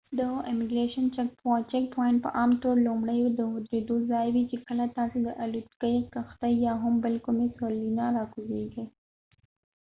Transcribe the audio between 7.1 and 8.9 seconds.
کومي سورلۍ نه راکوزیږۍ